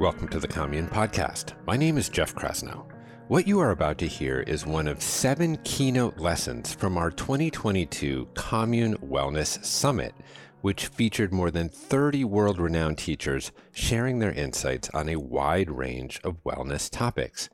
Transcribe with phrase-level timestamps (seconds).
[0.00, 1.52] Welcome to the Commune Podcast.
[1.66, 2.86] My name is Jeff Krasnow.
[3.28, 8.26] What you are about to hear is one of seven keynote lessons from our 2022
[8.32, 10.14] Commune Wellness Summit,
[10.62, 16.18] which featured more than 30 world renowned teachers sharing their insights on a wide range
[16.24, 17.50] of wellness topics.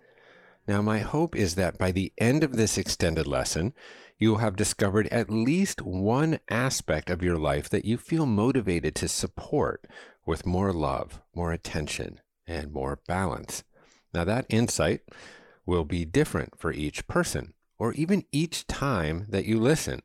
[0.69, 3.75] Now, my hope is that by the end of this extended lesson,
[4.19, 8.95] you will have discovered at least one aspect of your life that you feel motivated
[8.95, 9.85] to support
[10.25, 13.65] with more love, more attention, and more balance.
[14.15, 15.03] Now, that insight
[15.65, 20.03] will be different for each person or even each time that you listen.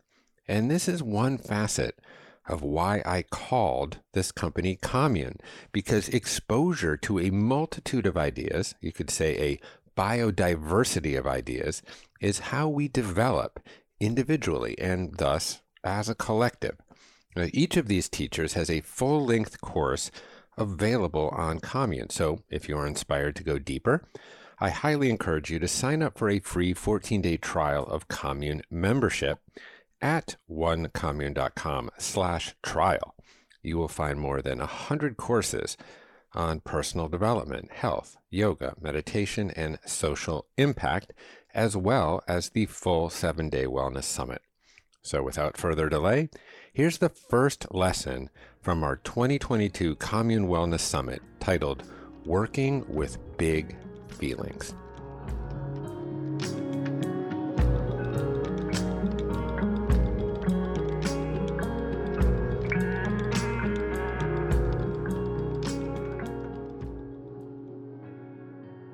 [0.48, 2.00] And this is one facet
[2.48, 5.38] of why I called this company Commune,
[5.72, 9.60] because exposure to a multitude of ideas, you could say a
[9.98, 11.82] biodiversity of ideas,
[12.20, 13.60] is how we develop
[14.00, 16.78] individually and thus as a collective.
[17.36, 20.12] Now, each of these teachers has a full length course
[20.62, 22.10] available on Commune.
[22.10, 24.04] So if you are inspired to go deeper,
[24.60, 28.62] I highly encourage you to sign up for a free 14 day trial of Commune
[28.70, 29.40] membership
[30.02, 33.16] at onecommune.com slash trial.
[33.64, 35.78] You will find more than 100 courses
[36.34, 41.14] on personal development, health, yoga, meditation, and social impact,
[41.54, 44.42] as well as the full seven day wellness summit.
[45.02, 46.30] So without further delay,
[46.72, 48.30] here's the first lesson
[48.62, 51.84] from our 2022 Commune Wellness Summit titled
[52.26, 53.76] Working with Big
[54.10, 54.76] Feelings.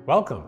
[0.06, 0.44] Welcome.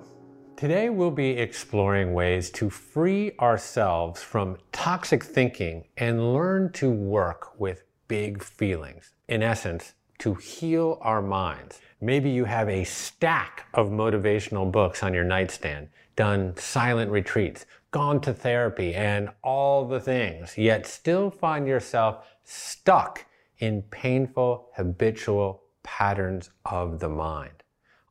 [0.57, 7.61] Today we'll be exploring ways to free ourselves from toxic thinking and learn to work
[7.61, 9.12] with big feelings.
[9.28, 11.80] In essence, to heal our minds.
[12.00, 18.20] Maybe you have a stack of motivational books on your nightstand, done silent retreats, gone
[18.22, 23.26] to therapy, and all the things, yet still find yourself stuck
[23.59, 27.62] in painful, habitual patterns of the mind,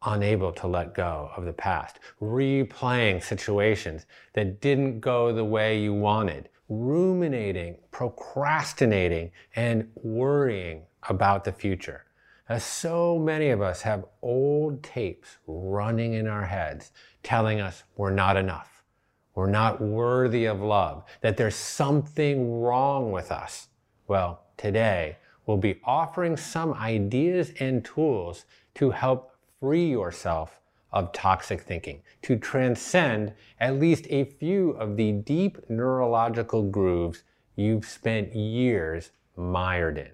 [0.06, 5.94] unable to let go of the past, replaying situations that didn't go the way you
[5.94, 12.06] wanted, ruminating, procrastinating, and worrying about the future.
[12.48, 16.92] As so many of us have old tapes running in our heads
[17.22, 18.84] telling us we're not enough,
[19.36, 23.68] we're not worthy of love, that there's something wrong with us.
[24.08, 30.59] Well, today we'll be offering some ideas and tools to help free yourself
[30.92, 37.24] of toxic thinking, to transcend at least a few of the deep neurological grooves
[37.56, 40.12] you've spent years mired in.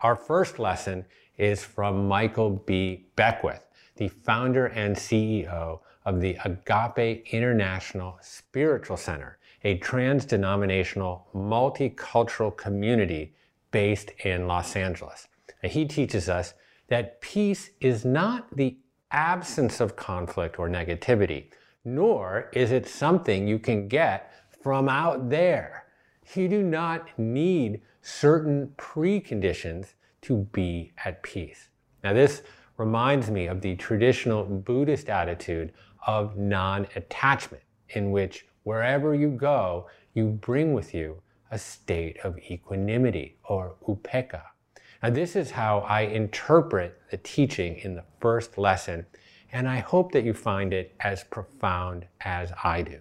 [0.00, 1.04] Our first lesson
[1.38, 3.06] is from Michael B.
[3.16, 3.64] Beckwith,
[3.96, 13.34] the founder and CEO of the Agape International Spiritual Center, a trans denominational multicultural community
[13.70, 15.28] based in Los Angeles.
[15.62, 16.54] he teaches us
[16.88, 18.76] that peace is not the
[19.12, 21.46] absence of conflict or negativity,
[21.84, 25.86] nor is it something you can get from out there.
[26.34, 31.68] You do not need certain preconditions to be at peace.
[32.02, 32.42] Now, this
[32.76, 35.72] reminds me of the traditional Buddhist attitude
[36.06, 42.38] of non attachment, in which wherever you go, you bring with you a state of
[42.38, 44.42] equanimity or upekkha.
[45.02, 49.04] Now, this is how I interpret the teaching in the first lesson,
[49.50, 53.00] and I hope that you find it as profound as I do.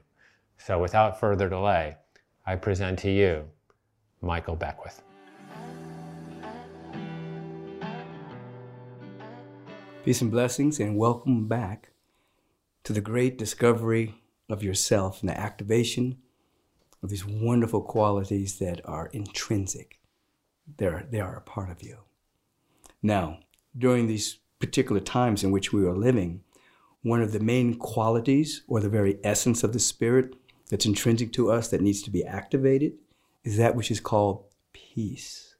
[0.57, 1.97] So, without further delay,
[2.43, 3.47] I present to you
[4.19, 5.03] Michael Beckwith.
[10.03, 11.91] Peace and blessings, and welcome back
[12.83, 14.15] to the great discovery
[14.49, 16.17] of yourself and the activation
[17.03, 20.00] of these wonderful qualities that are intrinsic
[20.77, 21.97] they're, they are a part of you.
[23.01, 23.39] Now,
[23.77, 26.41] during these particular times in which we are living,
[27.03, 30.35] one of the main qualities or the very essence of the Spirit
[30.69, 32.93] that's intrinsic to us that needs to be activated
[33.43, 35.55] is that which is called peace.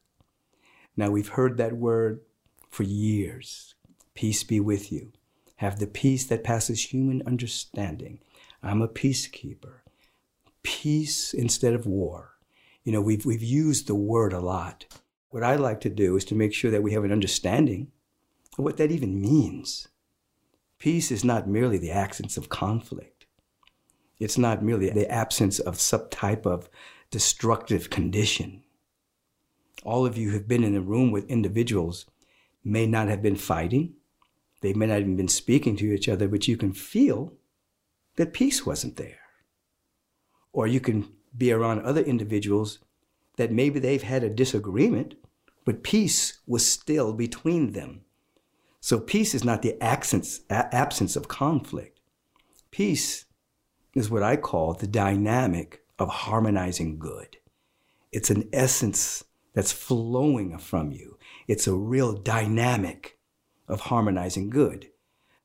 [0.96, 2.22] Now, we've heard that word
[2.70, 3.76] for years.
[4.14, 5.12] Peace be with you.
[5.58, 8.20] Have the peace that passes human understanding.
[8.62, 9.80] I'm a peacekeeper.
[10.64, 12.31] Peace instead of war.
[12.84, 14.86] You know, we've, we've used the word a lot.
[15.30, 17.92] What I like to do is to make sure that we have an understanding
[18.58, 19.88] of what that even means.
[20.80, 23.26] Peace is not merely the absence of conflict.
[24.20, 26.70] It's not merely the absence of some type of
[27.12, 28.64] destructive condition.
[29.84, 32.06] All of you have been in a room with individuals
[32.64, 33.96] may not have been fighting,
[34.62, 37.34] They may not even been speaking to each other, but you can feel
[38.16, 39.20] that peace wasn't there.
[40.54, 42.80] Or you can be around other individuals
[43.38, 45.16] that maybe they've had a disagreement,
[45.66, 48.02] but peace was still between them.
[48.80, 52.00] So peace is not the absence, absence of conflict.
[52.72, 53.26] Peace
[53.94, 57.38] is what I call the dynamic of harmonizing good.
[58.12, 59.24] It's an essence
[59.54, 61.18] that's flowing from you.
[61.48, 63.18] It's a real dynamic
[63.68, 64.90] of harmonizing good.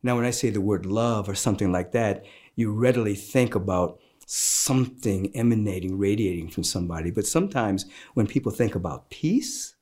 [0.02, 2.24] Now, when I say the word love or something like that,
[2.54, 7.10] you readily think about something emanating, radiating from somebody.
[7.10, 9.76] But sometimes when people think about peace,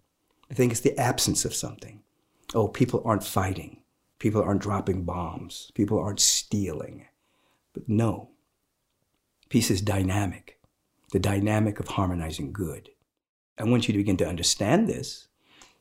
[0.49, 2.03] they think it's the absence of something.
[2.55, 3.79] Oh, people aren't fighting.
[4.19, 5.73] People aren't dropping bombs.
[5.75, 7.07] People aren't stealing.
[7.73, 8.31] But no,
[9.49, 10.61] peace is dynamic,
[11.11, 12.91] the dynamic of harmonizing good.
[13.59, 15.29] I want you to begin to understand this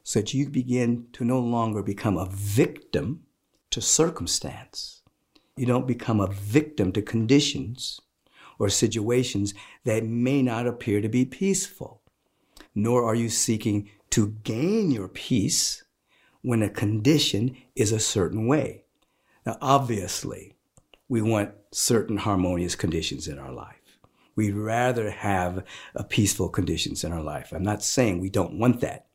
[0.04, 3.24] so that you begin to no longer become a victim
[3.71, 5.01] to circumstance.
[5.56, 8.00] You don't become a victim to conditions
[8.59, 9.53] or situations
[9.83, 12.01] that may not appear to be peaceful.
[12.75, 15.83] Nor are you seeking to gain your peace
[16.41, 18.83] when a condition is a certain way.
[19.45, 20.55] Now, obviously,
[21.07, 23.97] we want certain harmonious conditions in our life.
[24.35, 25.63] We'd rather have
[26.09, 27.51] peaceful conditions in our life.
[27.51, 29.07] I'm not saying we don't want that.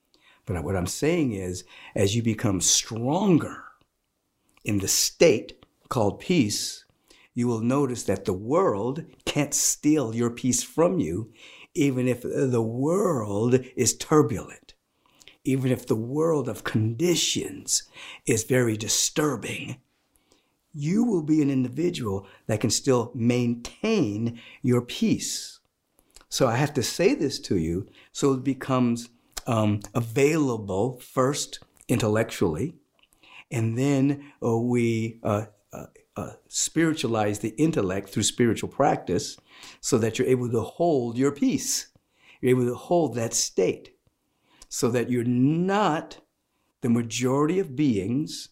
[0.46, 1.64] But what I'm saying is,
[1.94, 3.64] as you become stronger
[4.64, 6.84] in the state called peace,
[7.38, 11.32] you will notice that the world can't steal your peace from you,
[11.72, 14.74] even if the world is turbulent,
[15.44, 17.84] even if the world of conditions
[18.26, 19.76] is very disturbing.
[20.74, 25.60] You will be an individual that can still maintain your peace.
[26.28, 29.10] So I have to say this to you so it becomes
[29.46, 32.74] um, available first intellectually,
[33.48, 35.44] and then uh, we uh,
[36.18, 39.36] uh, spiritualize the intellect through spiritual practice
[39.80, 41.88] so that you're able to hold your peace.
[42.40, 43.94] You're able to hold that state
[44.68, 46.18] so that you're not
[46.80, 48.48] the majority of beings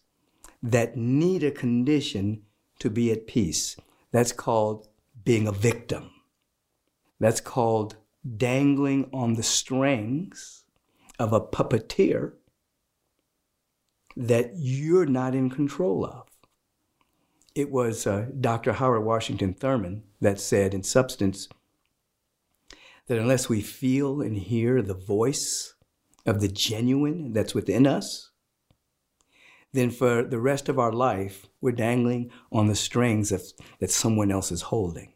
[0.63, 2.43] that need a condition
[2.79, 3.75] to be at peace.
[4.11, 4.87] That's called
[5.25, 6.11] being a victim.
[7.19, 7.97] That's called
[8.37, 10.63] dangling on the strings
[11.19, 12.33] of a puppeteer
[14.15, 16.26] that you're not in control of.
[17.57, 18.73] It was uh, Dr.
[18.73, 21.49] Howard Washington Thurman that said, in substance,
[23.07, 25.73] that unless we feel and hear the voice
[26.23, 28.29] of the genuine that's within us,
[29.73, 33.41] then for the rest of our life, we're dangling on the strings of,
[33.79, 35.13] that someone else is holding.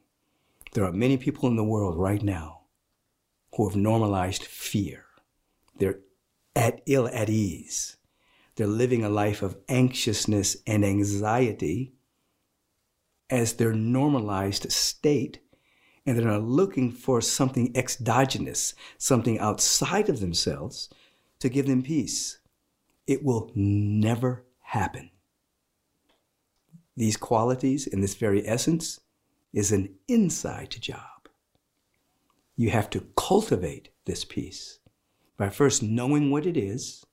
[0.73, 2.61] There are many people in the world right now
[3.55, 5.05] who have normalized fear.
[5.77, 5.99] They're
[6.55, 7.97] at ill at ease.
[8.55, 11.93] They're living a life of anxiousness and anxiety
[13.31, 15.39] as their normalized state,
[16.06, 20.89] and they're looking for something exogenous, something outside of themselves
[21.39, 22.39] to give them peace.
[23.07, 25.10] It will never happen.
[26.98, 29.00] These qualities in this very essence
[29.54, 31.30] is an inside job.
[32.56, 34.80] You have to cultivate this peace
[35.38, 37.06] by first knowing what it is,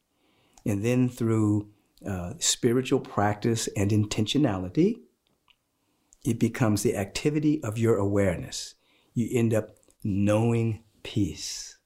[0.66, 1.70] and then through
[2.06, 5.00] uh, spiritual practice and intentionality,
[6.28, 8.74] it becomes the activity of your awareness.
[9.14, 9.70] You end up
[10.04, 11.78] knowing peace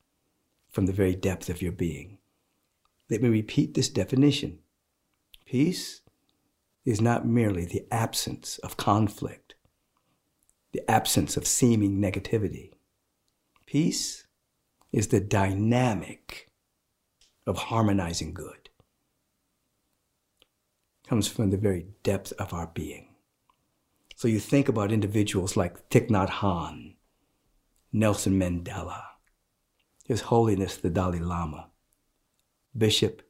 [0.68, 2.18] from the very depth of your being.
[3.08, 4.58] Let me repeat this definition
[5.46, 6.00] peace
[6.84, 9.54] is not merely the absence of conflict,
[10.72, 12.72] the absence of seeming negativity.
[13.64, 14.26] Peace
[14.90, 16.50] is the dynamic
[17.46, 18.70] of harmonizing good.
[21.06, 23.11] Comes from the very depth of our being.
[24.22, 26.94] So you think about individuals like Thich Nhat Hanh,
[27.92, 29.02] Nelson Mandela,
[30.04, 31.70] His Holiness the Dalai Lama,
[32.78, 33.22] Bishop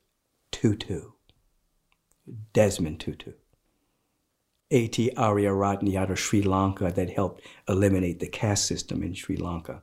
[0.51, 1.13] Tutu,
[2.53, 3.33] Desmond Tutu,
[4.71, 5.13] A.T.
[5.17, 9.83] Ariyaratne out of Sri Lanka that helped eliminate the caste system in Sri Lanka,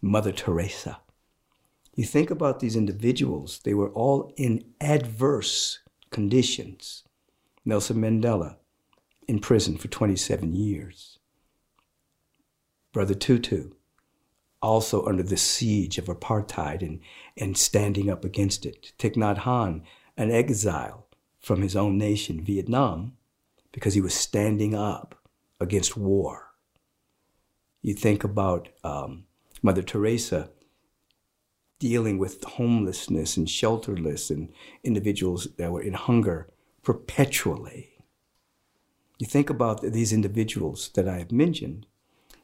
[0.00, 1.00] Mother Teresa.
[1.96, 5.80] You think about these individuals, they were all in adverse
[6.12, 7.02] conditions.
[7.64, 8.58] Nelson Mandela
[9.26, 11.18] in prison for 27 years.
[12.92, 13.70] Brother Tutu,
[14.62, 17.00] also under the siege of apartheid and,
[17.36, 18.92] and standing up against it.
[18.98, 19.82] Thich Nhat Hanh,
[20.16, 21.06] an exile
[21.40, 23.16] from his own nation, Vietnam,
[23.72, 25.14] because he was standing up
[25.60, 26.52] against war.
[27.82, 29.24] You think about um,
[29.62, 30.50] Mother Teresa
[31.78, 34.50] dealing with homelessness and shelterless and
[34.82, 36.48] individuals that were in hunger
[36.82, 37.93] perpetually.
[39.24, 41.86] You think about these individuals that I have mentioned,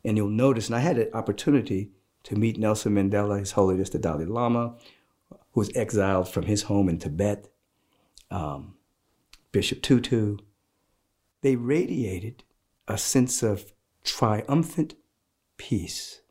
[0.02, 1.90] and you'll notice, and I had an opportunity
[2.22, 4.76] to meet Nelson Mandela, His Holiness the Dalai Lama,
[5.28, 7.52] who was exiled from his home in Tibet,
[8.30, 8.76] um,
[9.52, 10.38] Bishop Tutu.
[11.42, 12.44] They radiated
[12.88, 14.94] a sense of triumphant
[15.58, 16.22] peace,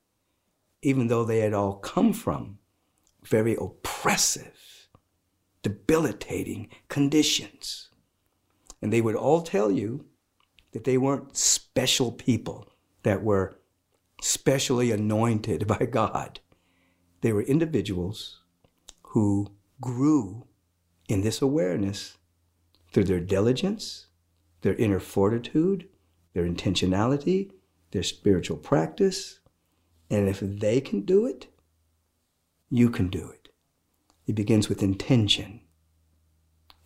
[0.82, 2.58] even though they had all come from
[3.24, 4.90] very oppressive,
[5.62, 7.92] debilitating conditions.
[8.82, 10.09] And they would all tell you
[10.72, 12.68] that they weren't special people
[13.04, 13.58] that were
[14.22, 16.40] specially anointed by God.
[17.22, 18.42] They were individuals
[19.02, 20.46] who grew
[21.08, 22.18] in this awareness
[22.92, 24.08] through their diligence,
[24.62, 25.88] their inner fortitude,
[26.34, 27.52] their intentionality,
[27.92, 29.40] their spiritual practice.
[30.10, 31.48] And if they can do it,
[32.70, 33.50] you can do it.
[34.28, 35.62] It begins with intention,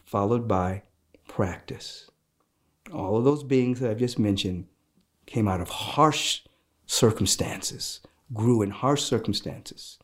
[0.05, 0.83] followed by
[1.27, 2.09] practice.
[2.91, 4.67] All of those beings that I've just mentioned
[5.25, 6.41] came out of harsh
[6.85, 8.01] circumstances,
[8.33, 9.97] grew in harsh circumstances.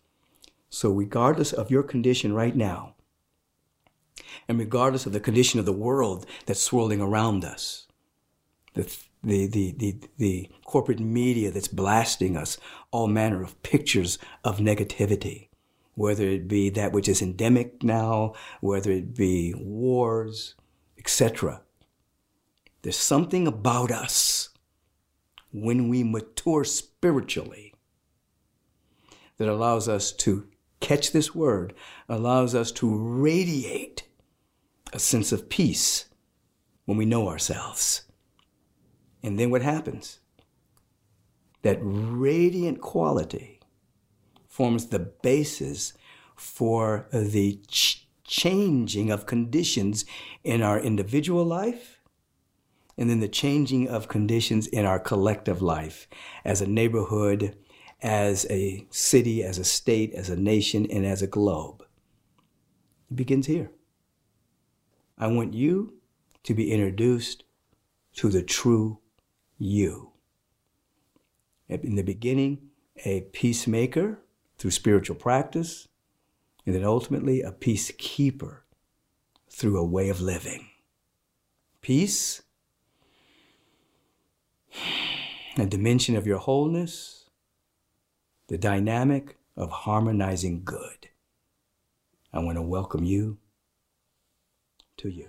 [0.69, 2.95] So, regardless of your condition right now,
[4.47, 7.87] and regardless of the condition of the world that's swirling around us,
[8.73, 8.83] the,
[9.23, 12.57] the, the, the, the corporate media that's blasting us
[12.91, 15.49] all manner of pictures of negativity,
[15.95, 20.55] whether it be that which is endemic now, whether it be wars,
[20.97, 21.61] etc.
[22.81, 24.49] There's something about us
[25.51, 27.73] when we mature spiritually
[29.37, 30.47] that allows us to
[30.79, 31.73] catch this word,
[32.07, 34.03] allows us to radiate
[34.93, 36.05] a sense of peace
[36.85, 38.03] when we know ourselves.
[39.21, 40.19] And then what happens?
[41.61, 43.59] That radiant quality
[44.47, 45.93] forms the basis
[46.35, 50.05] for the ch- changing of conditions
[50.43, 51.98] in our individual life
[52.99, 56.05] and then the changing of conditions in our collective life
[56.43, 57.55] as a neighborhood,
[58.01, 61.81] as a city, as a state, as a nation, and as a globe.
[63.09, 63.71] It begins here.
[65.17, 65.93] I want you
[66.43, 67.45] to be introduced
[68.15, 68.99] to the true
[69.57, 70.11] you.
[71.69, 72.69] In the beginning,
[73.05, 74.19] a peacemaker
[74.57, 75.87] through spiritual practice,
[76.65, 78.59] and then ultimately a peacekeeper
[79.49, 80.67] through a way of living.
[81.81, 82.41] Peace
[85.57, 87.29] a dimension of your wholeness,
[88.47, 91.09] the dynamic of harmonizing good.
[92.31, 93.37] I want to welcome you
[94.97, 95.27] to you.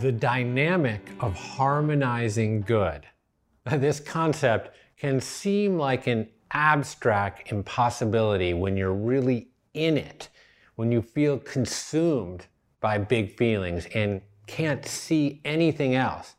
[0.00, 3.06] The dynamic of harmonizing good.
[3.64, 10.28] This concept can seem like an abstract impossibility when you're really in it,
[10.76, 12.46] when you feel consumed
[12.80, 16.36] by big feelings and can't see anything else.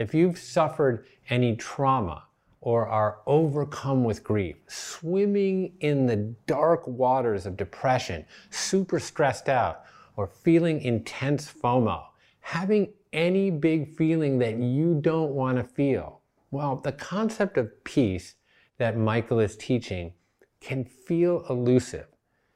[0.00, 2.24] If you've suffered any trauma
[2.62, 6.16] or are overcome with grief, swimming in the
[6.46, 9.82] dark waters of depression, super stressed out,
[10.16, 12.02] or feeling intense FOMO,
[12.40, 16.22] having any big feeling that you don't want to feel.
[16.50, 18.36] Well, the concept of peace
[18.78, 20.14] that Michael is teaching
[20.62, 22.06] can feel elusive.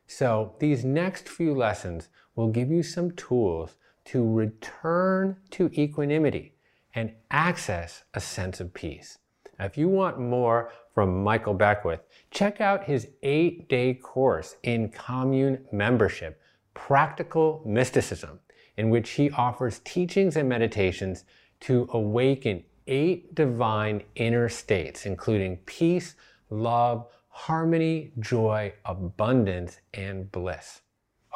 [0.07, 6.54] So, these next few lessons will give you some tools to return to equanimity
[6.95, 9.19] and access a sense of peace.
[9.59, 14.89] Now, if you want more from Michael Beckwith, check out his eight day course in
[14.91, 16.41] commune membership,
[16.75, 18.41] Practical Mysticism,
[18.77, 21.25] in which he offers teachings and meditations
[21.61, 26.17] to awaken eight divine inner states, including peace,
[26.51, 30.83] love, harmony, joy, abundance, and bliss.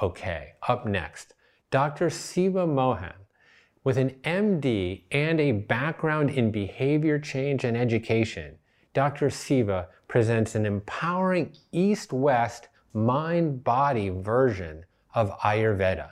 [0.02, 1.34] Okay, up next,
[1.70, 2.10] Dr.
[2.10, 3.14] Siva Mohan
[3.88, 8.58] with an MD and a background in behavior change and education,
[8.92, 9.30] Dr.
[9.30, 16.10] Siva presents an empowering East West mind body version of Ayurveda.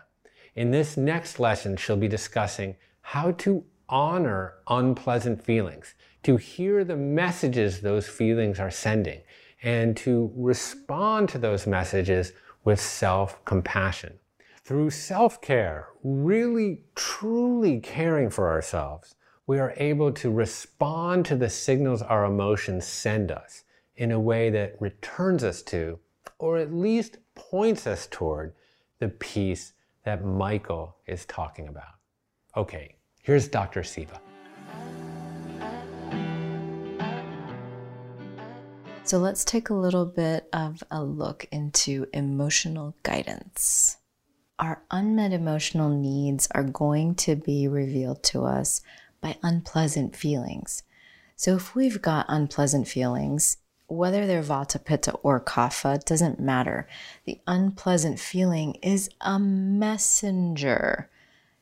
[0.55, 5.93] In this next lesson, she'll be discussing how to honor unpleasant feelings,
[6.23, 9.21] to hear the messages those feelings are sending,
[9.63, 12.33] and to respond to those messages
[12.65, 14.19] with self compassion
[14.67, 19.15] through self care, really truly caring for ourselves,
[19.47, 23.63] we are able to respond to the signals our emotions send us
[23.95, 26.01] in a way that returns us to,
[26.41, 28.53] or at least points us toward,
[28.99, 29.73] the peace
[30.05, 31.95] that Michael is talking about.
[32.57, 33.85] Okay, here's Dr.
[33.85, 34.21] Siva.
[39.05, 43.99] So let's take a little bit of a look into emotional guidance.
[44.59, 48.81] Our unmet emotional needs are going to be revealed to us
[49.21, 50.83] by unpleasant feelings.
[51.37, 53.59] So if we've got unpleasant feelings,
[53.89, 56.89] whether they're vata, pitta, or kapha, doesn't matter.
[57.25, 61.09] The unpleasant feeling is a messenger.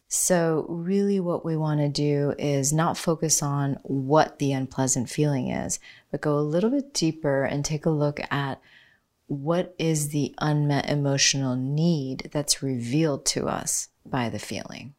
[0.08, 5.48] So, really, what we want to do is not focus on what the unpleasant feeling
[5.50, 8.60] is, but go a little bit deeper and take a look at
[9.26, 14.95] what is the unmet emotional need that's revealed to us by the feeling.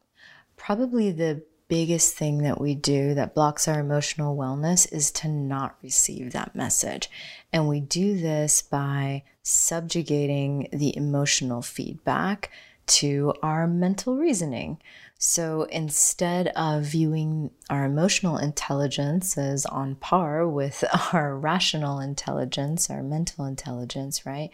[0.57, 5.77] Probably the biggest thing that we do that blocks our emotional wellness is to not
[5.81, 7.09] receive that message.
[7.51, 12.51] And we do this by subjugating the emotional feedback
[12.87, 14.79] to our mental reasoning.
[15.17, 23.01] So instead of viewing our emotional intelligence as on par with our rational intelligence, our
[23.01, 24.49] mental intelligence, right?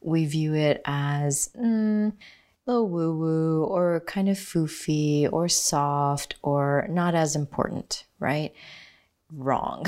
[0.00, 2.12] We view it as, mm,
[2.66, 8.52] little woo woo or kind of foofy or soft or not as important, right?
[9.32, 9.84] Wrong.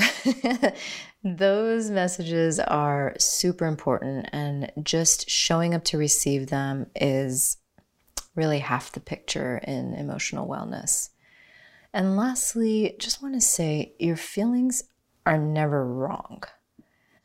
[1.23, 7.57] Those messages are super important, and just showing up to receive them is
[8.35, 11.09] really half the picture in emotional wellness.
[11.93, 14.83] And lastly, just want to say your feelings
[15.25, 16.43] are never wrong.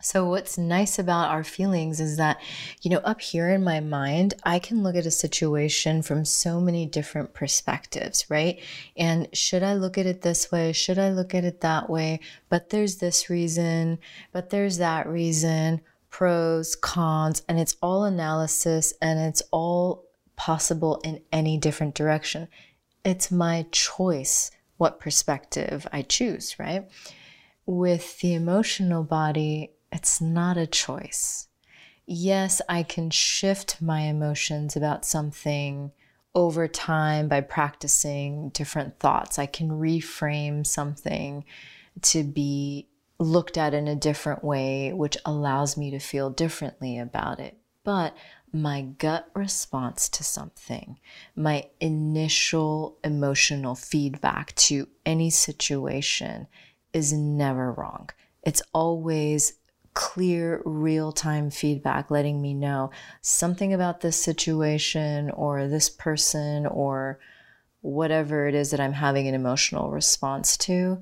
[0.02, 2.40] So, what's nice about our feelings is that,
[2.80, 6.58] you know, up here in my mind, I can look at a situation from so
[6.58, 8.60] many different perspectives, right?
[8.96, 10.72] And should I look at it this way?
[10.72, 12.20] Should I look at it that way?
[12.48, 13.98] But there's this reason,
[14.32, 20.06] but there's that reason, pros, cons, and it's all analysis and it's all
[20.40, 22.48] possible in any different direction.
[23.04, 26.90] It's my choice what perspective I choose, right?
[27.66, 31.48] With the emotional body, it's not a choice.
[32.06, 35.92] Yes, I can shift my emotions about something
[36.34, 39.38] over time by practicing different thoughts.
[39.38, 41.44] I can reframe something
[42.00, 42.88] to be
[43.18, 47.58] looked at in a different way, which allows me to feel differently about it.
[47.84, 48.16] But
[48.52, 50.98] my gut response to something,
[51.36, 56.46] my initial emotional feedback to any situation
[56.92, 58.10] is never wrong.
[58.42, 59.54] It's always
[59.94, 67.18] clear, real time feedback letting me know something about this situation or this person or
[67.82, 71.00] whatever it is that I'm having an emotional response to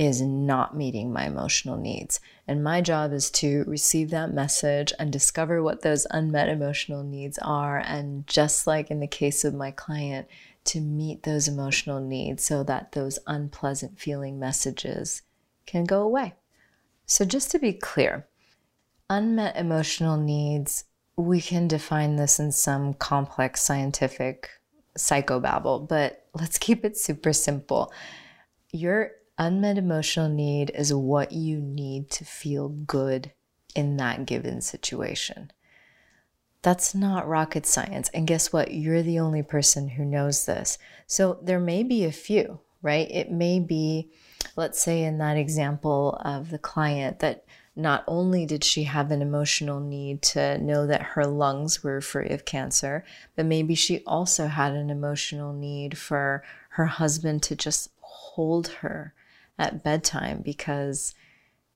[0.00, 2.20] is not meeting my emotional needs.
[2.48, 7.38] And my job is to receive that message and discover what those unmet emotional needs
[7.42, 7.76] are.
[7.76, 10.26] And just like in the case of my client,
[10.64, 15.20] to meet those emotional needs so that those unpleasant feeling messages
[15.66, 16.32] can go away.
[17.04, 18.26] So, just to be clear,
[19.10, 20.84] unmet emotional needs,
[21.16, 24.48] we can define this in some complex scientific
[24.96, 27.92] psychobabble, but let's keep it super simple.
[28.72, 29.10] Your
[29.40, 33.32] unmet emotional need is what you need to feel good
[33.74, 35.50] in that given situation.
[36.60, 38.10] That's not rocket science.
[38.10, 38.74] And guess what?
[38.74, 40.76] You're the only person who knows this.
[41.06, 43.10] So there may be a few, right?
[43.10, 44.10] It may be,
[44.56, 49.22] let's say, in that example of the client, that not only did she have an
[49.22, 54.48] emotional need to know that her lungs were free of cancer, but maybe she also
[54.48, 59.14] had an emotional need for her husband to just hold her
[59.60, 61.14] at bedtime because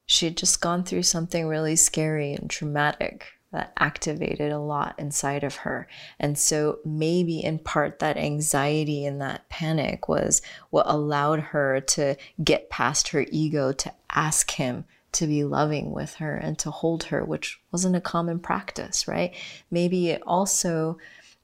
[0.06, 5.44] she had just gone through something really scary and traumatic that activated a lot inside
[5.44, 5.86] of her.
[6.18, 12.16] And so maybe in part that anxiety and that panic was what allowed her to
[12.42, 17.04] get past her ego to ask him to be loving with her and to hold
[17.04, 19.32] her, which wasn't a common practice, right?
[19.70, 20.98] Maybe it also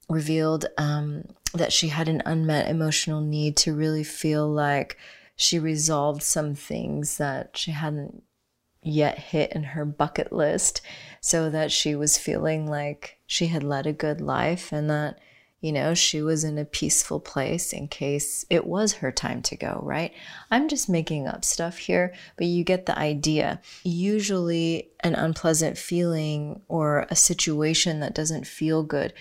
[0.09, 1.24] revealed um,
[1.55, 4.98] that she had an unmet emotional need to really feel like
[5.40, 8.22] she resolved some things that she hadn't
[8.83, 10.83] yet hit in her bucket list
[11.22, 15.18] so that she was feeling like she had led a good life and that
[15.62, 19.57] you know, she was in a peaceful place in case it was her time to
[19.57, 20.11] go, right?
[20.50, 23.61] I'm just making up stuff here, but you get the idea.
[23.85, 29.12] Usually, an unpleasant feeling or a situation that doesn't feel good,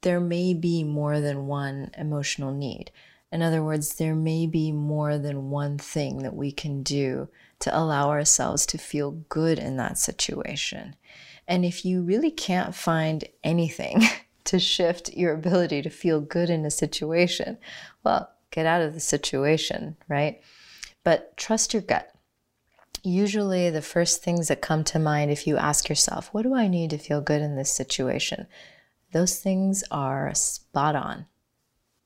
[0.00, 2.90] there may be more than one emotional need.
[3.32, 7.28] In other words, there may be more than one thing that we can do
[7.60, 10.96] to allow ourselves to feel good in that situation.
[11.46, 14.02] And if you really can't find anything,
[14.44, 17.58] to shift your ability to feel good in a situation,
[18.02, 20.40] well, get out of the situation, right?
[21.04, 22.12] But trust your gut.
[23.02, 26.68] Usually, the first things that come to mind if you ask yourself, What do I
[26.68, 28.46] need to feel good in this situation?
[29.12, 31.26] those things are spot on.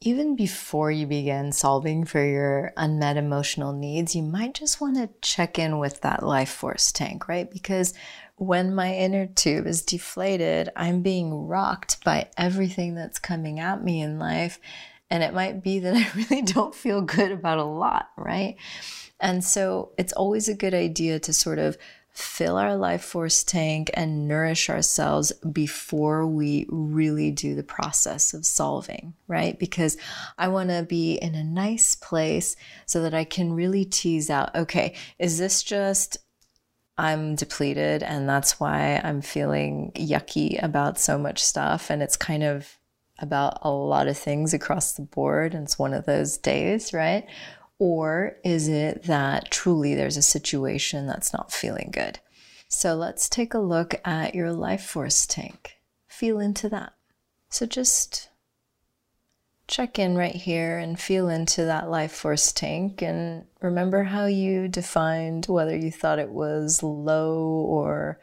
[0.06, 5.08] Even before you begin solving for your unmet emotional needs, you might just want to
[5.22, 7.50] check in with that life force tank, right?
[7.50, 7.94] Because
[8.36, 14.02] when my inner tube is deflated, I'm being rocked by everything that's coming at me
[14.02, 14.60] in life.
[15.08, 18.56] And it might be that I really don't feel good about a lot, right?
[19.20, 21.78] And so it's always a good idea to sort of
[22.14, 28.46] fill our life force tank and nourish ourselves before we really do the process of
[28.46, 29.58] solving, right?
[29.58, 29.96] Because
[30.38, 32.54] I want to be in a nice place
[32.86, 36.16] so that I can really tease out okay, is this just
[36.96, 42.44] I'm depleted and that's why I'm feeling yucky about so much stuff and it's kind
[42.44, 42.78] of
[43.18, 47.26] about a lot of things across the board and it's one of those days, right?
[47.78, 52.20] Or is it that truly there's a situation that's not feeling good?
[52.68, 55.76] So let's take a look at your life force tank.
[56.06, 56.94] Feel into that.
[57.48, 58.30] So just
[59.66, 64.68] check in right here and feel into that life force tank and remember how you
[64.68, 68.20] defined whether you thought it was low or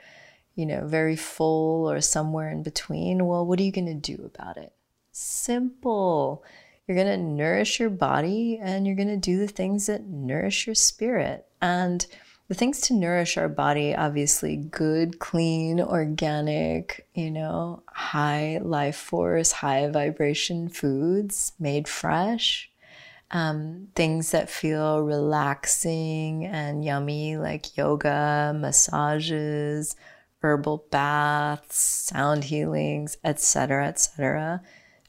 [0.54, 4.24] you know very full or somewhere in between well what are you going to do
[4.24, 4.72] about it
[5.12, 6.44] simple
[6.88, 10.65] you're going to nourish your body and you're going to do the things that nourish
[10.65, 11.46] your spirit.
[11.62, 12.06] And
[12.48, 19.54] the things to nourish our body obviously good, clean, organic, you know, high life force,
[19.54, 22.70] high vibration foods made fresh.
[23.34, 29.96] Um, things that feel relaxing and yummy, like yoga, massages,
[30.41, 34.62] herbal baths, sound healings, etc., etc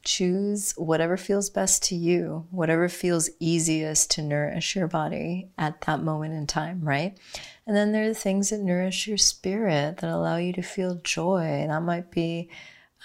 [0.02, 6.02] choose whatever feels best to you, whatever feels easiest to nourish your body at that
[6.02, 7.18] moment in time, right?
[7.66, 11.42] And then there are things that nourish your spirit that allow you to feel joy.
[11.42, 12.50] And that might be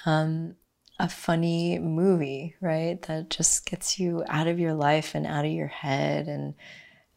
[0.05, 0.55] um,
[0.99, 3.01] a funny movie, right?
[3.03, 6.55] That just gets you out of your life and out of your head and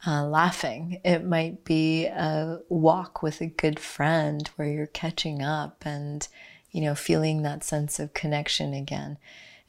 [0.07, 1.01] uh, laughing.
[1.05, 6.27] It might be a walk with a good friend where you're catching up and,
[6.71, 9.19] you know, feeling that sense of connection again.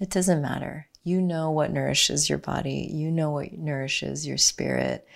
[0.01, 0.87] It doesn't matter.
[1.03, 5.07] You know what nourishes your body, you know what nourishes your spirit.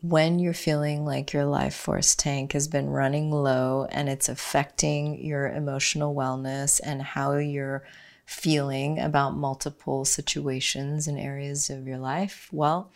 [0.00, 5.24] When you're feeling like your life force tank has been running low and it's affecting
[5.24, 7.82] your emotional wellness and how you're
[8.24, 12.92] feeling about multiple situations and areas of your life, well,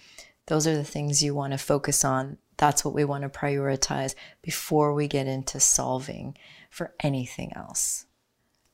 [0.47, 2.39] those are the things you want to focus on.
[2.57, 6.37] That's what we want to prioritize before we get into solving
[6.71, 8.07] for anything else.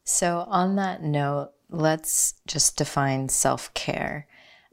[0.05, 4.27] So, on that note, let's just define self care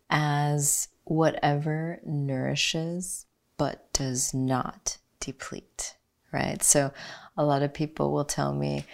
[0.10, 3.26] as whatever nourishes
[3.58, 5.96] but does not deplete,
[6.32, 6.64] right?
[6.64, 6.92] So
[7.38, 8.86] a lot of people will tell me,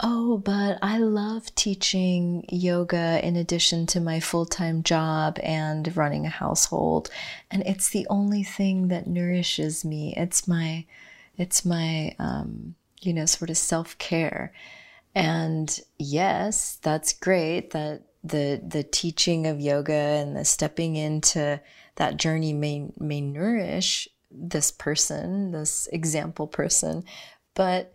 [0.00, 6.26] Oh, but I love teaching yoga in addition to my full time job and running
[6.26, 7.10] a household.
[7.50, 10.12] And it's the only thing that nourishes me.
[10.16, 10.84] It's my,
[11.36, 14.52] it's my, um, you know, sort of self care.
[15.14, 21.60] And yes, that's great that the the teaching of yoga and the stepping into
[21.96, 27.04] that journey may may nourish this person, this example person,
[27.54, 27.92] but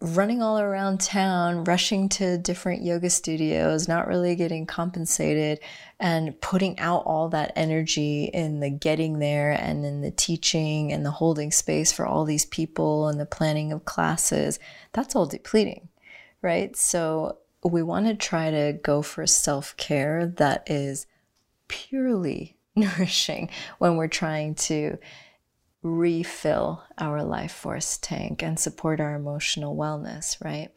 [0.00, 5.58] running all around town, rushing to different yoga studios, not really getting compensated,
[5.98, 11.06] and putting out all that energy in the getting there and in the teaching and
[11.06, 14.58] the holding space for all these people and the planning of classes,
[14.92, 15.88] that's all depleting
[16.42, 16.76] right?
[16.76, 21.06] So we want to try to go for self care that is
[21.68, 24.98] purely nourishing when we're trying to
[25.82, 30.70] refill our life force tank and support our emotional wellness, right?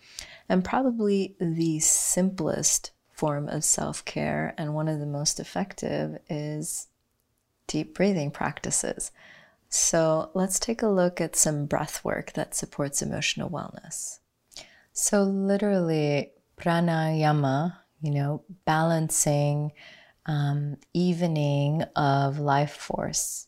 [0.47, 6.87] And probably the simplest form of self care and one of the most effective is
[7.67, 9.11] deep breathing practices.
[9.69, 14.18] So let's take a look at some breath work that supports emotional wellness.
[15.01, 19.71] So, literally, pranayama, you know, balancing,
[20.25, 23.47] um, evening of life force,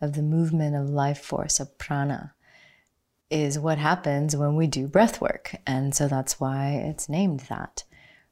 [0.00, 2.34] of the movement of life force, of prana,
[3.30, 5.54] is what happens when we do breath work.
[5.68, 7.84] And so that's why it's named that,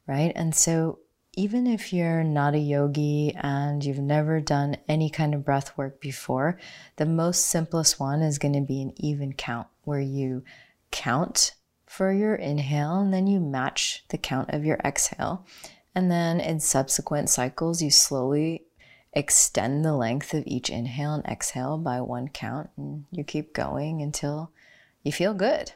[0.09, 0.33] right?
[0.35, 0.99] And so,
[1.35, 6.01] even if you're not a yogi and you've never done any kind of breath work
[6.01, 6.59] before,
[6.97, 10.43] the most simplest one is going to be an even count where you
[10.91, 11.53] count
[11.97, 15.47] for your inhale, and then you match the count of your exhale.
[15.95, 18.65] And then in subsequent cycles, you slowly
[19.15, 24.03] extend the length of each inhale and exhale by one count, and you keep going
[24.03, 24.51] until
[25.05, 25.73] you feel good.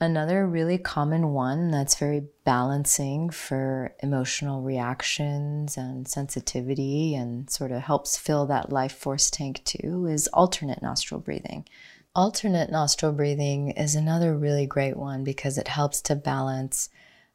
[0.00, 7.80] Another really common one that's very balancing for emotional reactions and sensitivity and sort of
[7.80, 11.64] helps fill that life force tank too is alternate nostril breathing.
[12.16, 16.88] Alternate nostril breathing is another really great one because it helps to balance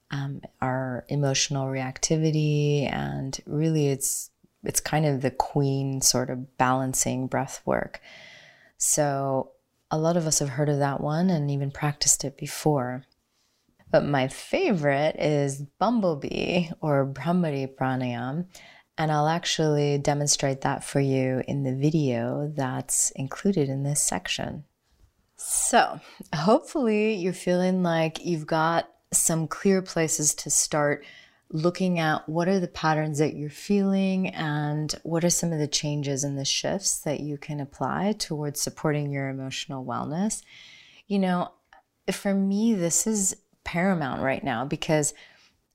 [0.09, 4.31] um, our emotional reactivity and really it's
[4.63, 7.99] it's kind of the queen sort of balancing breath work.
[8.77, 9.51] So
[9.91, 13.03] a lot of us have heard of that one and even practiced it before.
[13.91, 18.45] But my favorite is Bumblebee or Bhramari Pranayam.
[18.97, 24.65] And I'll actually demonstrate that for you in the video that's included in this section.
[25.41, 26.01] So,
[26.35, 31.05] hopefully, you're feeling like you've got some clear places to start
[31.49, 35.67] looking at what are the patterns that you're feeling and what are some of the
[35.67, 40.43] changes and the shifts that you can apply towards supporting your emotional wellness.
[41.07, 41.53] You know,
[42.11, 45.13] for me, this is paramount right now because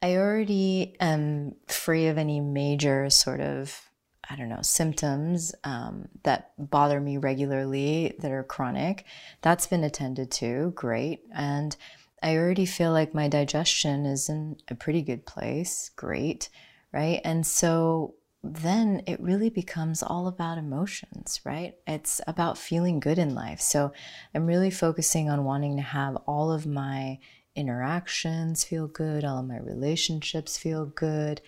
[0.03, 3.89] I already am free of any major sort of,
[4.31, 9.05] I don't know, symptoms um, that bother me regularly that are chronic.
[9.43, 11.21] That's been attended to, great.
[11.35, 11.77] And
[12.23, 15.91] I already feel like my digestion is in a pretty good place.
[15.95, 16.49] Great.
[16.93, 17.21] Right.
[17.25, 21.75] And so then it really becomes all about emotions, right?
[21.87, 23.61] It's about feeling good in life.
[23.61, 23.93] So
[24.35, 27.19] I'm really focusing on wanting to have all of my
[27.57, 31.41] interactions feel good, all of my relationships feel good,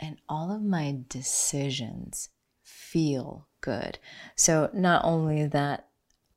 [0.00, 2.28] and all of my decisions
[2.62, 3.98] feel good.
[4.36, 5.88] So not only that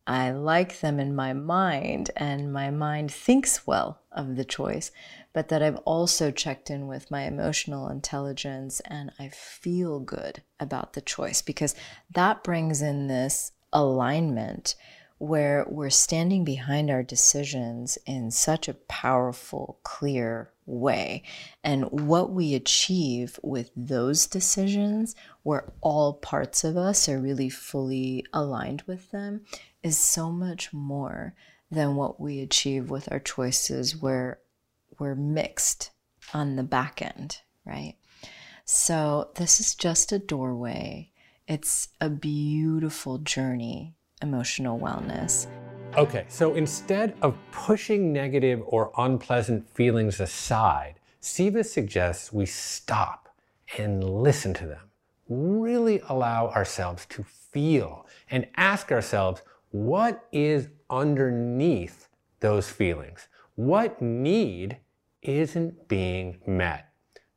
[0.07, 4.91] I like them in my mind and my mind thinks well of the choice,
[5.33, 10.93] but that I've also checked in with my emotional intelligence and I feel good about
[10.93, 11.75] the choice because
[12.09, 14.75] that brings in this alignment
[15.19, 21.23] where we're standing behind our decisions in such a powerful, clear way.
[21.63, 28.25] And what we achieve with those decisions, where all parts of us are really fully
[28.33, 29.41] aligned with them,
[29.81, 31.33] is so much more
[31.71, 34.39] than what we achieve with our choices where
[34.99, 35.91] we're mixed
[36.33, 37.95] on the back end, right?
[38.65, 41.11] So, this is just a doorway.
[41.47, 45.47] It's a beautiful journey, emotional wellness.
[45.95, 53.29] Okay, so instead of pushing negative or unpleasant feelings aside, Siva suggests we stop
[53.77, 54.89] and listen to them.
[55.27, 62.07] Really allow ourselves to feel and ask ourselves what is underneath
[62.39, 63.27] those feelings?
[63.55, 64.77] What need
[65.21, 66.89] isn't being met?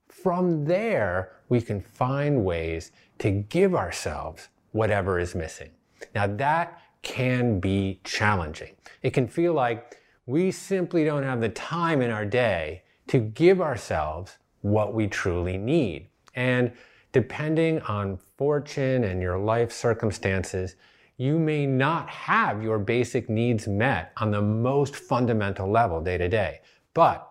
[0.09, 5.71] From there, we can find ways to give ourselves whatever is missing.
[6.15, 8.75] Now, that can be challenging.
[9.03, 13.61] It can feel like we simply don't have the time in our day to give
[13.61, 16.09] ourselves what we truly need.
[16.35, 16.73] And
[17.13, 20.77] depending on fortune and your life circumstances,
[21.17, 26.29] you may not have your basic needs met on the most fundamental level day to
[26.29, 26.61] day.
[26.95, 27.27] But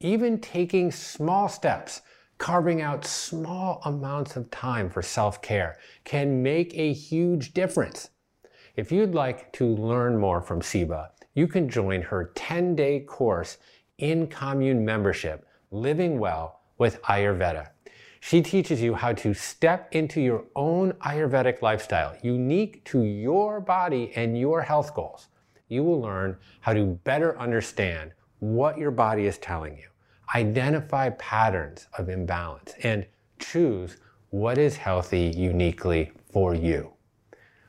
[0.00, 2.02] even taking small steps,
[2.38, 8.10] carving out small amounts of time for self care can make a huge difference.
[8.74, 13.58] If you'd like to learn more from Siva, you can join her 10 day course
[13.98, 17.68] in commune membership, Living Well with Ayurveda.
[18.20, 24.10] She teaches you how to step into your own Ayurvedic lifestyle, unique to your body
[24.16, 25.28] and your health goals.
[25.68, 29.88] You will learn how to better understand what your body is telling you,
[30.34, 33.04] identify patterns of imbalance, and
[33.38, 33.98] choose
[34.30, 36.94] what is healthy uniquely for you.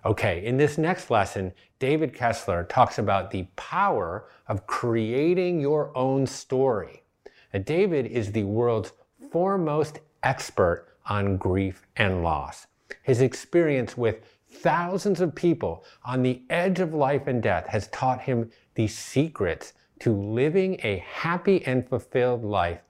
[0.05, 6.27] Okay, in this next lesson, David Kessler talks about the power of creating your own
[6.27, 7.03] story.
[7.53, 8.91] Now, David is the world's
[9.31, 12.67] foremost expert on grief and loss.
[13.03, 18.21] His experience with thousands of people on the edge of life and death has taught
[18.21, 22.81] him the secrets to living a happy and fulfilled life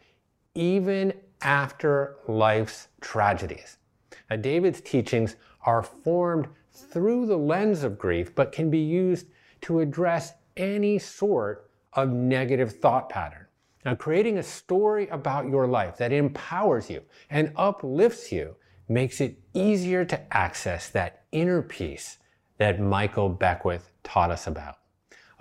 [0.55, 3.77] even after life's tragedies.
[4.29, 9.27] Now, David's teachings are formed through the lens of grief, but can be used
[9.61, 13.45] to address any sort of negative thought pattern.
[13.85, 18.55] Now, creating a story about your life that empowers you and uplifts you
[18.87, 22.17] makes it easier to access that inner peace
[22.57, 24.77] that Michael Beckwith taught us about.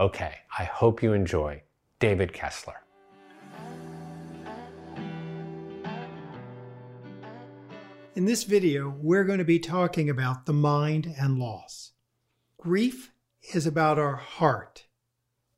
[0.01, 1.63] Okay, I hope you enjoy
[2.01, 2.82] David Kessler.
[8.15, 11.93] In this video, we're going to be talking about the mind and loss.
[12.59, 13.11] Grief
[13.55, 14.85] is about our heart,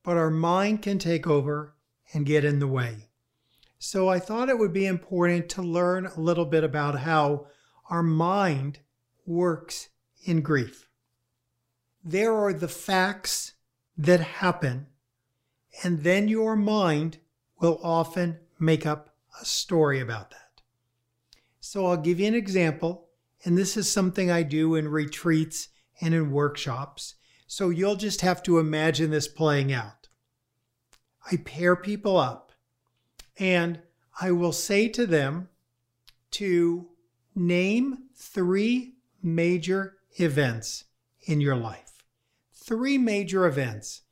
[0.05, 1.75] but our mind can take over
[2.13, 3.09] and get in the way.
[3.81, 7.49] So I thought it would be important to learn a little bit about how
[7.91, 8.79] our mind
[9.27, 9.89] works
[10.25, 10.89] in grief.
[12.05, 13.55] There are the facts
[13.99, 14.87] that happen,
[15.83, 17.19] and then your mind
[17.61, 20.44] will often make up a story about that.
[21.67, 23.09] So I'll give you an example,
[23.43, 27.15] and this is something I do in retreats and in workshops.
[27.47, 30.09] So you'll just have to imagine this playing out.
[31.33, 32.53] I pair people up
[33.39, 33.81] and
[34.21, 35.49] I will say to them
[36.33, 36.91] to
[37.35, 40.85] name three major events
[41.23, 42.05] in your life.
[42.53, 44.03] Three major events.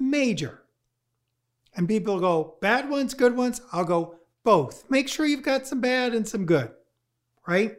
[0.00, 0.64] Major.
[1.76, 3.60] And people go, bad ones, good ones.
[3.72, 4.88] I'll go, both.
[4.88, 6.70] Make sure you've got some bad and some good,
[7.48, 7.78] right?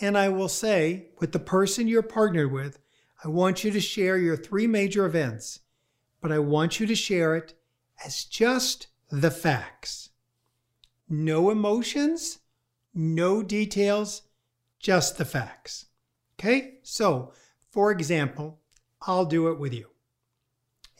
[0.00, 2.78] And I will say, with the person you're partnered with,
[3.24, 5.58] I want you to share your three major events,
[6.20, 7.54] but I want you to share it
[8.04, 10.10] as just the facts.
[11.08, 12.38] No emotions,
[12.94, 14.22] no details,
[14.78, 15.86] just the facts.
[16.38, 16.74] Okay?
[16.84, 17.32] So,
[17.70, 18.60] for example,
[19.00, 19.88] I'll do it with you.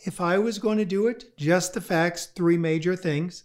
[0.04, 3.44] If I was going to do it, just the facts, three major things,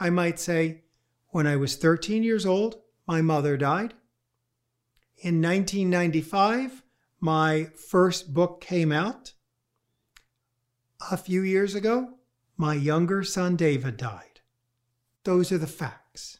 [0.00, 0.82] I might say,
[1.28, 3.94] when I was 13 years old, my mother died.
[5.18, 6.82] In 1995,
[7.20, 9.32] my first book came out.
[11.10, 12.14] A few years ago,
[12.56, 14.40] my younger son David died.
[15.24, 16.38] Those are the facts.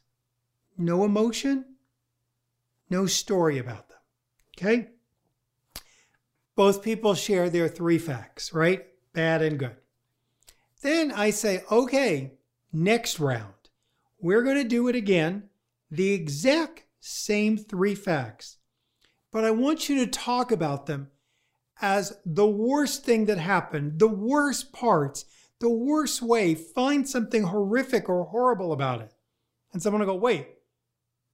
[0.76, 1.64] No emotion,
[2.88, 3.98] no story about them.
[4.56, 4.88] Okay?
[6.54, 8.86] Both people share their three facts, right?
[9.12, 9.76] Bad and good.
[10.82, 12.37] Then I say, okay,
[12.72, 13.54] next round.
[14.20, 15.44] We're going to do it again,
[15.90, 18.58] the exact same three facts
[19.30, 21.10] but I want you to talk about them
[21.80, 25.26] as the worst thing that happened, the worst parts,
[25.60, 26.54] the worst way.
[26.54, 29.12] Find something horrific or horrible about it.
[29.72, 30.48] And someone will go, wait,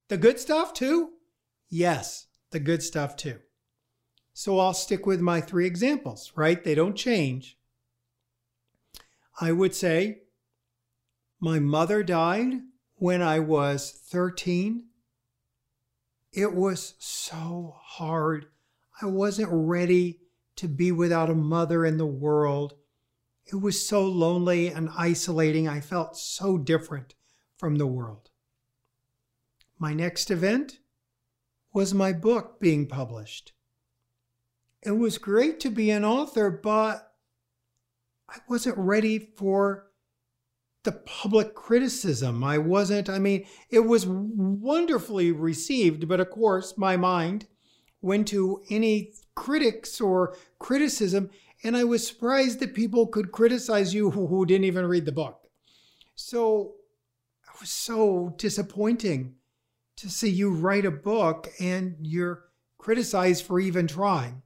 [0.09, 1.13] the good stuff too?
[1.69, 3.39] Yes, the good stuff too.
[4.33, 6.63] So I'll stick with my three examples, right?
[6.63, 7.57] They don't change.
[9.41, 10.23] I would say
[11.45, 12.55] my mother died
[12.97, 14.85] when I was 13
[16.35, 18.47] it was so hard.
[19.01, 20.21] I wasn't ready
[20.57, 22.75] to be without a mother in the world.
[23.47, 25.69] It was so lonely and isolating.
[25.69, 27.15] I felt so different
[27.57, 28.31] from the world.
[29.79, 30.81] My next event
[31.73, 33.53] was my book being published.
[34.83, 37.13] It was great to be an author, but
[38.29, 39.87] I wasn't ready for
[40.85, 42.45] the public criticism.
[42.45, 47.47] I wasn't, I mean, it was wonderfully received, but of course, my mind
[48.01, 51.31] went to any critics or criticism,
[51.65, 55.49] and I was surprised that people could criticize you who didn't even read the book.
[56.15, 56.75] So
[57.49, 59.37] it was so disappointing
[59.97, 62.45] to see you write a book and you're
[62.77, 64.43] criticized for even trying.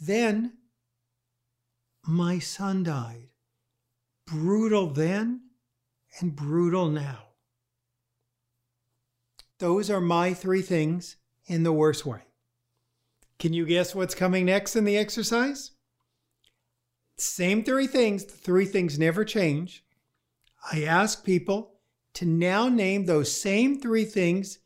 [0.00, 0.54] Then
[2.02, 3.28] my son died
[4.26, 5.40] brutal then
[6.20, 7.18] and brutal now.
[9.58, 12.22] Those are my three things in the worst way.
[13.38, 15.72] Can you guess what's coming next in the exercise?
[17.16, 19.84] Same three things, the three things never change.
[20.72, 21.74] I ask people
[22.14, 24.58] to now name those same three things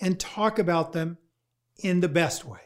[0.00, 1.18] and talk about them
[1.78, 2.60] in the best way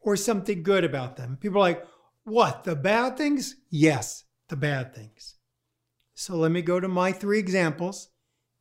[0.00, 1.36] or something good about them.
[1.40, 1.86] People are like,
[2.24, 3.56] what, the bad things?
[3.68, 5.36] Yes, the bad things.
[6.20, 8.10] So let me go to my three examples.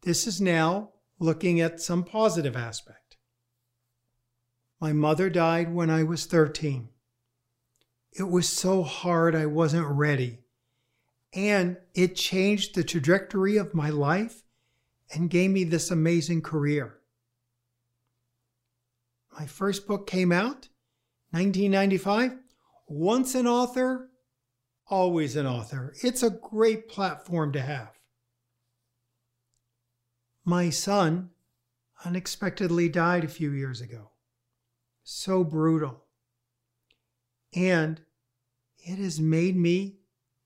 [0.03, 3.17] This is now looking at some positive aspect.
[4.79, 6.87] My mother died when I was 13.
[8.13, 10.39] It was so hard, I wasn't ready.
[11.33, 14.43] And it changed the trajectory of my life
[15.13, 16.99] and gave me this amazing career.
[19.37, 20.69] My first book came out
[21.31, 22.37] 1995.
[22.87, 24.09] Once an author,
[24.89, 25.93] always an author.
[26.03, 27.97] It's a great platform to have.
[30.43, 31.29] My son
[32.03, 34.11] unexpectedly died a few years ago.
[35.03, 36.03] So brutal.
[37.55, 38.01] And
[38.79, 39.97] it has made me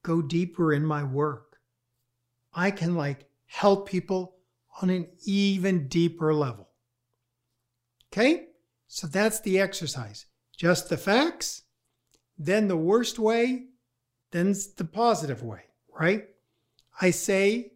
[0.03, 1.59] go deeper in my work.
[2.53, 4.35] I can like help people
[4.81, 6.69] on an even deeper level.
[8.11, 8.47] Okay?
[8.87, 10.25] So that's the exercise.
[10.55, 11.63] Just the facts,
[12.37, 13.67] then the worst way,
[14.33, 15.61] then the positive way,
[15.97, 16.27] right?
[16.99, 17.71] I say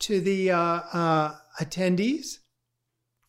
[0.00, 2.38] to the uh, uh, attendees,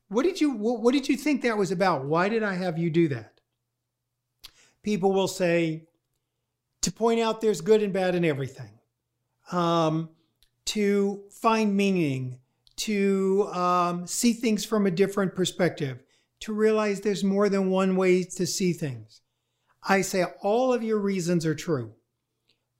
[0.07, 2.05] what did you what, what did you think that was about?
[2.05, 3.39] Why did I have you do that?
[4.82, 5.84] People will say,
[6.82, 8.72] to point out there's good and bad in everything,
[9.51, 10.09] um,
[10.66, 12.39] to find meaning,
[12.76, 16.03] to um, see things from a different perspective,
[16.41, 19.22] to realize there's more than one way to see things.
[19.88, 21.93] I say all of your reasons are true,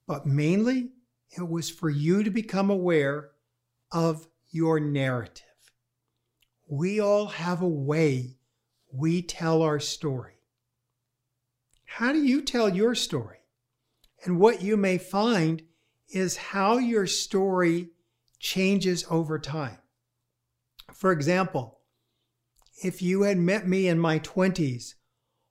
[0.06, 0.90] but mainly
[1.36, 3.30] it was for you to become aware
[3.90, 5.42] of your narrative.
[6.68, 8.36] We all have a way
[8.92, 10.34] we tell our story.
[11.84, 13.38] How do you tell your story?
[14.24, 15.62] And what you may find
[16.08, 17.90] is how your story
[18.38, 19.78] changes over time.
[20.92, 21.80] For example,
[22.82, 24.94] if you had met me in my 20s,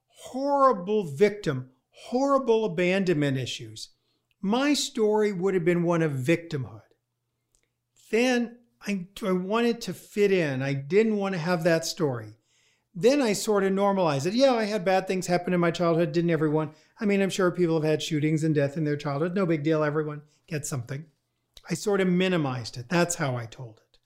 [0.08, 3.89] horrible victim, horrible abandonment issues,
[4.44, 6.82] my story would have been one of victimhood.
[8.12, 10.62] Then I, I wanted to fit in.
[10.62, 12.38] I didn't want to have that story.
[12.94, 14.34] Then I sort of normalized it.
[14.34, 16.12] Yeah, I had bad things happen in my childhood.
[16.12, 16.74] Didn't everyone?
[17.00, 19.34] I mean, I'm sure people have had shootings and death in their childhood.
[19.34, 19.82] No big deal.
[19.82, 21.06] Everyone gets something.
[21.70, 22.89] I sort of minimized it.
[22.89, 23.98] That's how I told it.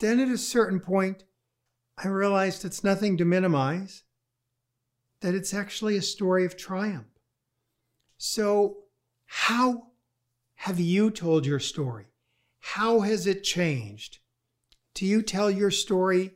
[0.00, 1.24] Then at a certain point,
[2.02, 4.04] I realized it's nothing to minimize,
[5.20, 7.06] that it's actually a story of triumph.
[8.16, 8.83] So,
[9.36, 9.88] how
[10.54, 12.06] have you told your story?
[12.60, 14.20] How has it changed?
[14.94, 16.30] Do you tell your story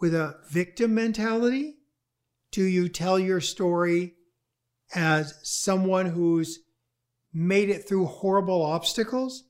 [0.00, 1.78] with a victim mentality?
[2.50, 4.14] Do you tell your story
[4.94, 6.60] as someone who's
[7.34, 9.44] made it through horrible obstacles?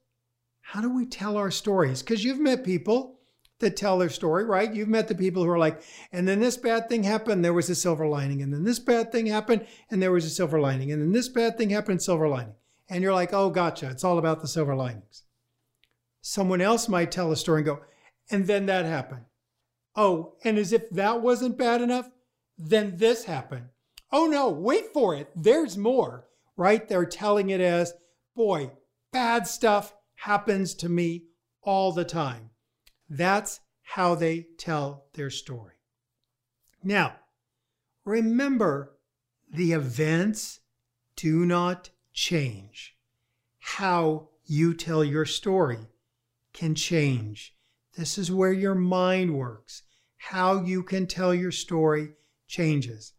[0.62, 2.02] How do we tell our stories?
[2.02, 3.20] Because you've met people
[3.60, 4.74] that tell their story, right?
[4.74, 7.70] You've met the people who are like, and then this bad thing happened, there was
[7.70, 10.90] a silver lining, and then this bad thing happened, and there was a silver lining,
[10.90, 12.54] and then this bad thing happened, silver lining.
[12.92, 15.22] And you're like, oh, gotcha, it's all about the silver linings.
[16.20, 17.80] Someone else might tell a story and go,
[18.30, 19.24] and then that happened.
[19.96, 22.10] Oh, and as if that wasn't bad enough,
[22.58, 23.68] then this happened.
[24.12, 25.30] Oh no, wait for it.
[25.34, 26.86] There's more, right?
[26.86, 27.94] They're telling it as,
[28.36, 28.72] boy,
[29.10, 31.24] bad stuff happens to me
[31.62, 32.50] all the time.
[33.08, 35.76] That's how they tell their story.
[36.84, 37.16] Now,
[38.04, 38.98] remember
[39.50, 40.60] the events
[41.16, 42.96] do not change.
[43.58, 45.78] How you tell your story
[46.52, 47.54] can change.
[47.96, 49.82] This is where your mind works.
[50.16, 52.10] How you can tell your story
[52.46, 53.12] changes.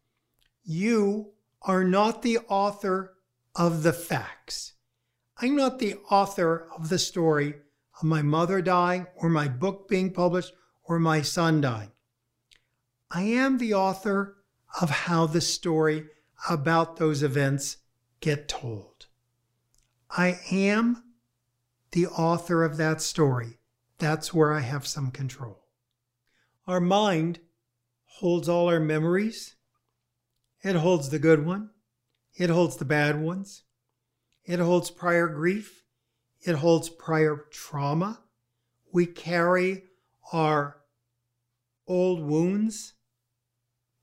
[0.64, 1.32] You
[1.62, 3.14] are not the author
[3.56, 4.74] of the facts.
[5.38, 7.56] I'm not the author of the story
[7.98, 11.92] of my mother dying or my book being published or my son dying.
[13.12, 14.38] I am the author
[14.82, 16.08] of how the story
[16.50, 17.78] about those events
[18.24, 19.08] get told.
[20.10, 21.04] I am
[21.92, 23.60] the author of that story.
[23.98, 25.66] That's where I have some control.
[26.66, 27.40] Our mind
[28.06, 29.56] holds all our memories.
[30.64, 31.72] It holds the good one.
[32.34, 33.64] It holds the bad ones.
[34.46, 35.84] It holds prior grief.
[36.40, 38.22] It holds prior trauma.
[38.94, 39.84] We carry
[40.32, 40.78] our
[41.86, 42.94] old wounds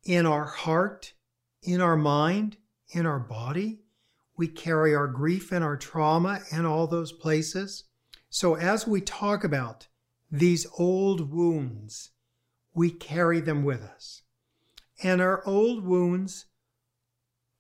[0.05, 1.14] in our heart,
[1.62, 2.59] in our mind,
[2.91, 3.81] in our body.
[4.41, 7.84] We carry our grief and our trauma in all those places.
[8.30, 9.86] So, as we talk about
[10.30, 12.12] these old wounds,
[12.72, 14.22] we carry them with us.
[15.03, 16.47] And our old wounds,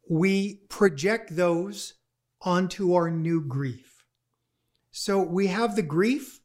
[0.08, 1.96] we project those
[2.40, 4.06] onto our new grief.
[4.90, 6.40] So we have the grief,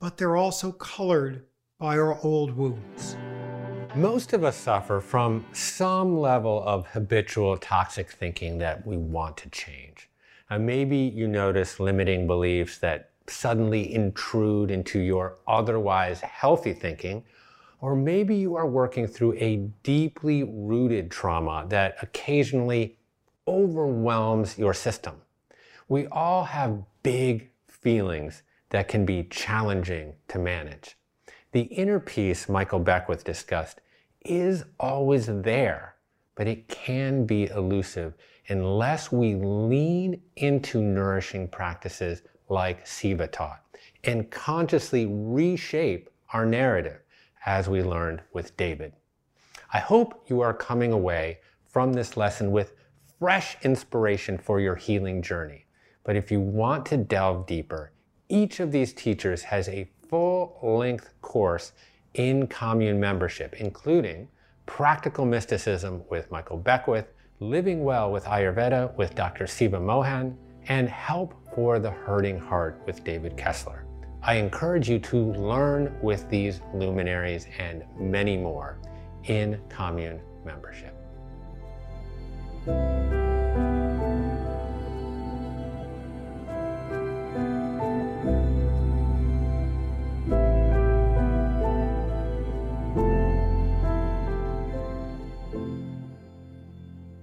[0.00, 1.46] but they're also colored
[1.78, 3.16] by our old wounds.
[3.94, 9.48] Most of us suffer from some level of habitual toxic thinking that we want to
[9.48, 10.10] change.
[10.50, 17.24] And maybe you notice limiting beliefs that suddenly intrude into your otherwise healthy thinking,
[17.80, 22.98] or maybe you are working through a deeply rooted trauma that occasionally
[23.46, 25.16] overwhelms your system.
[25.88, 30.97] We all have big feelings that can be challenging to manage.
[31.58, 33.80] The inner peace Michael Beckwith discussed
[34.24, 35.96] is always there,
[36.36, 38.14] but it can be elusive
[38.46, 43.64] unless we lean into nourishing practices like Siva taught
[44.04, 47.00] and consciously reshape our narrative
[47.44, 48.92] as we learned with David.
[49.72, 52.76] I hope you are coming away from this lesson with
[53.18, 55.66] fresh inspiration for your healing journey.
[56.04, 57.90] But if you want to delve deeper,
[58.28, 61.72] each of these teachers has a full length course
[62.14, 64.28] in commune membership, including
[64.66, 69.46] Practical Mysticism with Michael Beckwith, Living Well with Ayurveda with Dr.
[69.46, 70.36] Siva Mohan,
[70.68, 73.84] and Help for the Hurting Heart with David Kessler.
[74.22, 78.78] I encourage you to learn with these luminaries and many more
[79.24, 80.94] in commune membership.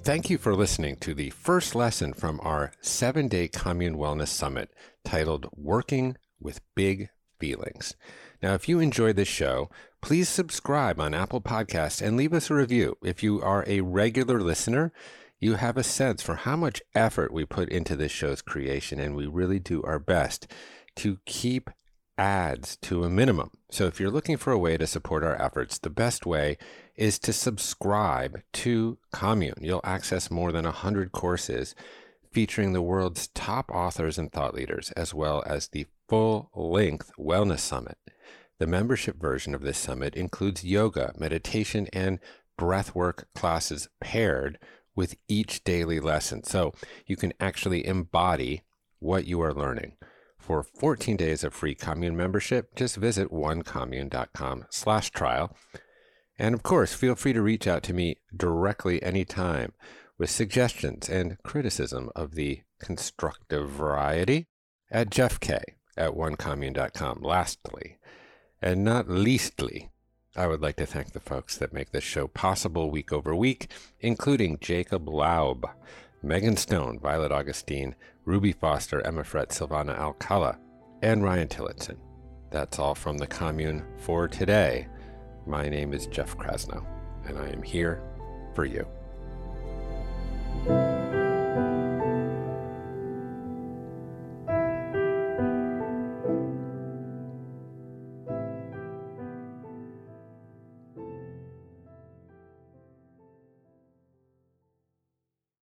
[0.06, 4.70] Thank you for listening to the first lesson from our seven day Commune Wellness Summit
[5.03, 7.95] titled Working with Big Feelings.
[8.39, 9.72] Now, if you enjoyed this show,
[10.03, 12.99] please subscribe on Apple Podcasts and leave us a review.
[13.03, 14.93] If you are a regular listener,
[15.39, 19.16] you have a sense for how much effort we put into this show's creation, and
[19.16, 20.45] we really do our best
[20.97, 21.72] to keep
[22.18, 23.51] ads to a minimum.
[23.70, 26.57] So if you're looking for a way to support our efforts, the best way
[26.95, 29.59] is to subscribe to Commune.
[29.61, 31.76] You'll access more than 100 courses
[32.32, 37.59] featuring the world's top authors and thought leaders, as well as the full length Wellness
[37.59, 37.97] Summit.
[38.59, 42.20] The membership version of this summit includes yoga, meditation, and
[42.57, 44.57] breathwork classes paired
[44.95, 46.43] with each daily lesson.
[46.43, 46.74] So
[47.05, 48.61] you can actually embody
[48.99, 49.97] what you are learning.
[50.46, 55.58] For 14 days of free commune membership, just visit onecommune.com slash trial.
[56.38, 59.74] And of course, feel free to reach out to me directly anytime
[60.20, 64.46] with suggestions and criticism of the constructive variety
[64.91, 65.64] at Jeff K
[65.98, 67.24] at onecommune.com.
[67.24, 67.98] Lastly,
[68.62, 69.89] and not leastly,
[70.36, 73.72] I would like to thank the folks that make this show possible week over week,
[74.00, 75.66] including Jacob Laub,
[76.26, 77.94] Megan Stone, Violet Augustine,
[78.26, 80.58] Ruby Foster, Emma Fret, Silvana Alcala,
[81.04, 81.98] and Ryan Tillotson.
[82.50, 84.88] That's all from the commune for today.
[85.46, 86.84] My name is Jeff Krasnow,
[87.28, 88.02] and I am here
[88.56, 88.88] for you.